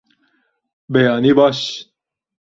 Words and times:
Beyanî 0.93 1.31
baş! 1.37 1.59